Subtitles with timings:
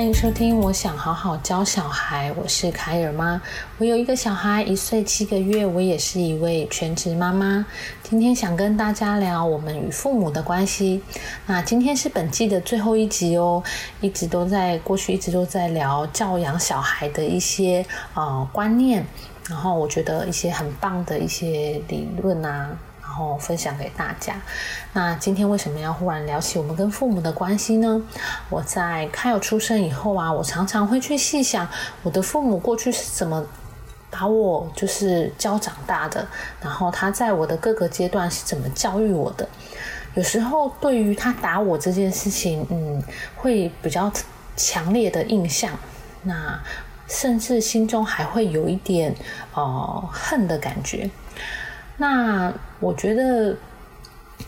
[0.00, 0.58] 欢迎收听。
[0.58, 3.38] 我想好好教小孩，我是凯尔妈。
[3.76, 7.66] 我有一个小孩，一岁七个月，我也是一位全职妈妈。
[8.02, 11.02] 今天想跟大家聊我们与父母的关系。
[11.44, 13.62] 那今天是本季的最后一集哦，
[14.00, 19.04] 一直都在过去，一直都在聊教养小孩的一些呃观念，
[19.50, 22.70] 然后我觉得一些很棒的一些理论啊。
[23.20, 24.34] 然后分享给大家。
[24.94, 28.02] 那今天为什么要忽然聊起我们跟父母的关系呢？
[28.48, 31.68] 我在开有出生以后啊，我常常会去细想
[32.02, 33.44] 我的父母过去是怎么
[34.08, 36.26] 把我就是教长大的，
[36.62, 39.46] 然后他在我的各个阶段是怎么教育我的。
[40.14, 43.02] 有时候对于他打我这件事情，嗯，
[43.36, 44.10] 会比较
[44.56, 45.78] 强烈的印象，
[46.22, 46.58] 那
[47.06, 49.14] 甚至心中还会有一点
[49.52, 51.10] 呃恨的感觉。
[52.00, 52.50] 那
[52.80, 53.54] 我觉得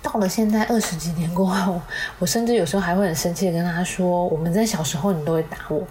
[0.03, 1.79] 到了现在二十几年过后，
[2.19, 5.87] 我甚至有时候还会很生气的跟他说：“我们在小时候你都会打我。”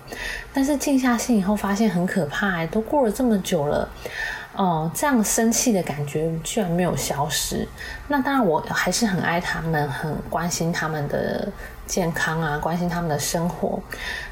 [0.52, 3.88] 但是静下心以后，发现很可怕，都过了这么久了，
[4.56, 7.68] 哦，这样生气的感觉居然没有消失。
[8.08, 11.48] 那当然，我还是很爱他们，很关心他们的。
[11.88, 13.78] 健康啊，关心他们的生活，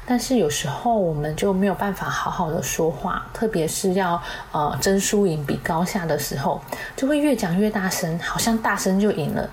[0.06, 4.18] 但是有时候我们就没有办法好好的说话，特别是要
[4.50, 6.58] 呃争输赢比高下的时候，
[6.96, 9.46] 就会越讲越大声，好像大声就赢了。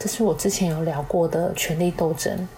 [0.00, 2.48] 这是我之前有聊过的权力斗争。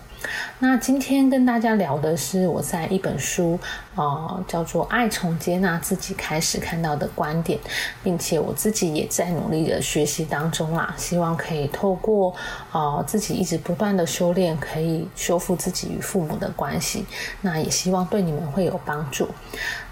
[0.61, 3.61] 那今天跟大家聊的是我在一本书，
[3.97, 7.59] 呃，叫做《爱从接纳自己开始》看到的观点，
[8.05, 12.35] 并且我自己也在努力的学习当中啦，希望可以透过
[12.73, 17.05] 呃自己一直不断的修炼，可以修复自己与父母的关系。
[17.41, 19.29] 那也希望对你们会有帮助。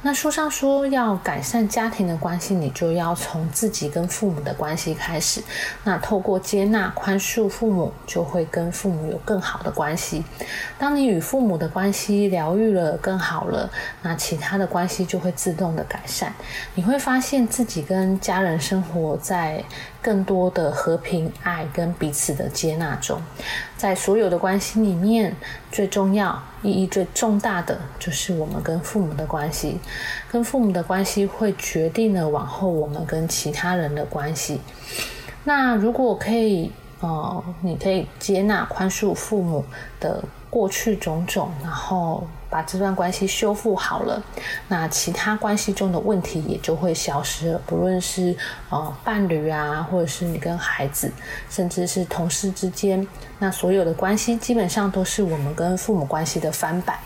[0.03, 5.43] 那书上说要改善家庭的关系，你就要从自己跟父母的关系开始。
[5.83, 10.23] 那透过接纳、宽恕父母，就会跟父母有更好的关系。
[10.79, 13.71] 当你与父母的关系疗愈了、更好了，
[14.03, 16.33] 那其他的关系就会自动的改善。
[16.75, 19.63] 你会发现自己跟家人生活在
[20.03, 23.21] 更多的和平、爱跟彼此的接纳中。
[23.77, 25.35] 在所有的关系里面，
[25.73, 29.79] 最重要、意义最重大的就是我们跟父母的关系。
[30.31, 34.61] 跟父母的关系会决定了往后我们跟其他人的关系。
[35.45, 36.71] 那如果可以。
[37.01, 39.63] 哦，你可以接纳、宽恕父母
[40.01, 44.23] 的过去种种，然后把这段关系修复好了，
[44.69, 47.61] 那其他关系中的问题也就会消失了。
[47.67, 48.33] 不论是
[48.71, 51.11] 呃伴侣啊，或者是你跟孩子，
[51.51, 53.05] 甚至是同事之间，
[53.41, 56.97] 那所有的关系基本上都是我们跟父母关系的翻版。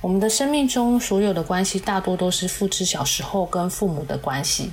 [0.00, 4.70] 我们的生命中所有的关系大多都是复制小时候跟父母的关系。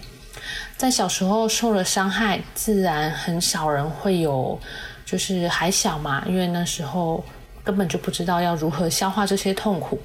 [0.78, 4.60] 在小时候受了伤害，自然很少人会有，
[5.04, 7.24] 就是还小嘛，因为那时候
[7.64, 10.00] 根本就不知道要如何消化这些痛苦。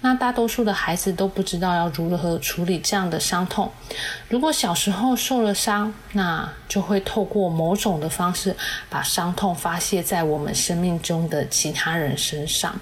[0.00, 3.70] 那大多数的孩子都不知道要如何处理这样的伤痛。
[4.28, 8.56] 如果小时候受了伤，那就会透过某种的方式
[8.88, 12.74] 把伤痛发泄在我们生命中的其他人身上。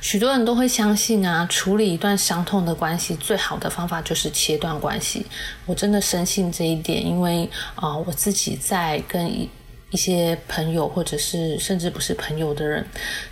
[0.00, 5.26] 许多人都会相信啊，处理一段伤痛的关系，最好的方法就是切断关系。
[5.66, 9.50] 我真的深信这一点，因为啊，我自己在跟一
[9.90, 12.86] 一些朋友，或者是甚至不是朋友的人，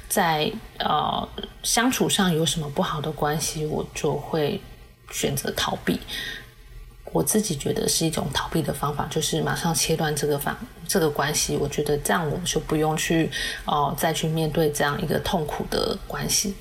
[0.09, 1.29] 在呃
[1.63, 4.61] 相处上有什么不好的关系，我就会
[5.11, 6.01] 选择逃避。
[7.13, 10.55] 我自己觉得是一种逃避的方法，就是马上切断这个方
[10.89, 11.57] 这个关系。
[11.57, 13.31] 我觉得这样我们就不用去
[13.65, 16.55] 哦再去面对这样一个痛苦的关系。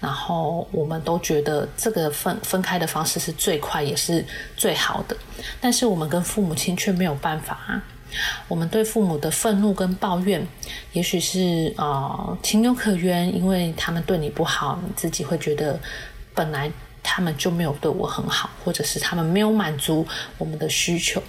[0.00, 4.24] 然后我们都觉得这个分分开的方式是最快也是
[4.56, 5.16] 最好的。
[5.60, 7.82] 但是我们跟父母亲却没有办法。
[8.48, 10.46] 我们对父母的愤怒跟抱怨，
[10.92, 15.78] 也许是呃情有可原，因为他们对你不好，你自己会觉得
[16.34, 16.70] 本来。
[17.06, 20.06] 他们就没有对我很好，或者是他们没有满足
[20.38, 21.22] 我们的需求。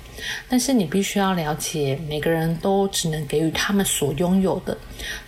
[0.47, 4.75] 但是你必须要了解，每个人都只能给予他们所拥有的，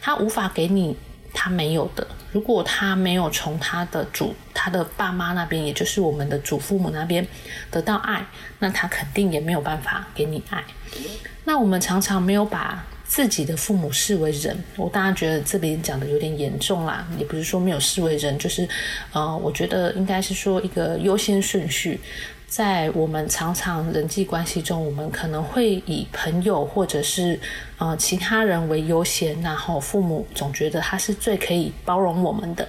[0.02, 0.96] 他无法给你
[1.40, 2.08] 他没有的。
[2.32, 7.26] 如果他没有从他的主、他的爸妈那边，也就是我们的祖父母那边
[7.70, 8.26] 得到爱，
[8.60, 10.64] 那他肯定也没有办法给你爱。
[11.44, 12.84] 那我们常常没有把。
[13.10, 18.68] 自己的父母视为人，我当然觉得这边讲的有点严重啦，也不是说没有视为人，就是，
[19.14, 21.98] 呃，我觉得应该是说一个优先顺序，
[22.48, 27.38] 在我们常常人际关系中，我们可能会以朋友或者是
[27.78, 32.68] 呃其他人为优先，然后父母总觉得他是最可以包容我们的，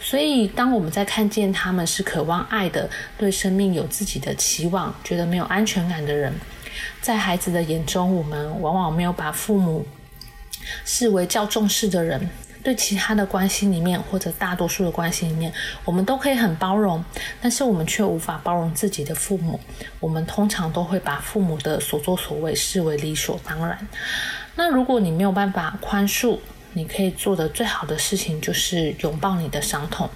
[0.00, 2.88] 所以当我们在看见他们是渴望爱的，
[3.18, 6.32] 对生命有自己的期望，觉得没有安全感的人。
[7.02, 9.84] 在孩子的眼中，我们往往没有把父母
[10.84, 12.30] 视为较重视的人。
[12.68, 15.50] 对其他的关系里面，或者大多数的关系里面，
[15.86, 17.02] 我们都可以很包容，
[17.40, 19.58] 但是我们却无法包容自己的父母。
[20.00, 23.88] 我们通常都会把父母的所作所为视为理所当然。
[24.54, 26.38] 那如果你没有办法宽恕，
[26.74, 30.06] 你可以做的最好的事情就是拥抱你的伤痛，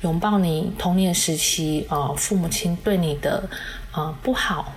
[0.00, 3.48] 拥抱你童年时期呃父母亲对你的
[3.92, 4.74] 呃不好，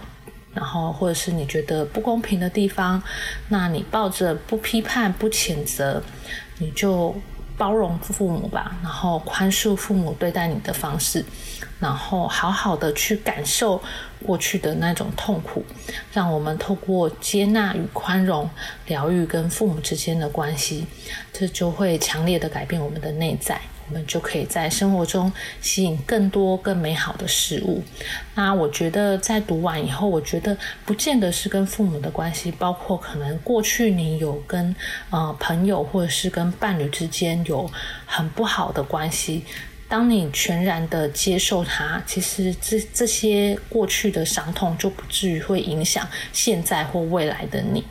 [0.54, 3.02] 然后或者是你觉得不公平的地方，
[3.50, 6.02] 那你抱着不批判不谴责，
[6.58, 7.16] 你就。
[7.56, 11.24] 包容父母吧，然后宽恕父母对待你的方式，
[11.80, 13.80] 然后好好的去感受
[14.26, 15.64] 过去的那种痛苦，
[16.12, 18.50] 让我们透过接纳与宽容，
[18.88, 20.88] 疗愈跟父母之间的关系，
[21.32, 23.62] 这就会强烈的改变我们的内在。
[23.94, 25.32] 我们就可以在生活中
[25.62, 27.80] 吸引更多更美好的事物。
[28.34, 34.76] 那我觉得在读完以后，我觉得不见得是跟父母的关系，包括可能过去你有跟
[35.12, 37.70] 呃朋友或者是跟伴侣之间有
[38.08, 39.46] 很不好的关系。
[39.88, 47.84] 当你全然的接受它，其实这这些过去的伤痛就不至于会影响现在或未来的你。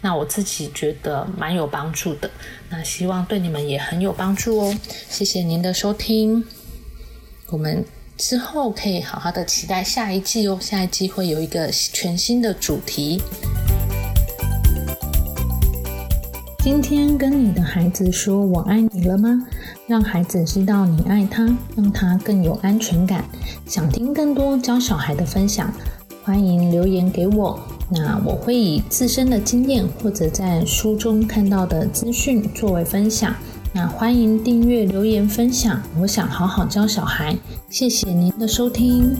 [0.00, 2.30] 那我自己觉得蛮有帮助的，
[2.70, 4.74] 那希望对你们也很有帮助哦。
[5.08, 6.44] 谢谢您的收听，
[7.48, 7.84] 我们
[8.16, 10.58] 之后可以好好的期待下一季哦。
[10.60, 13.20] 下一季会有一个全新的主题。
[16.60, 19.46] 今天跟你的孩子说我爱你了吗？
[19.86, 23.24] 让孩子知道你爱他，让他更有安全感。
[23.66, 25.72] 想听更多教小孩的分享，
[26.28, 27.58] 欢迎留言给我。
[27.88, 33.34] 那我会以自身的经验或者在书中看到的资讯作为分享。
[33.72, 35.82] 那欢迎订阅、留言、分享。
[35.98, 37.34] 我想好好教小孩。
[37.70, 39.16] 谢谢您的收听。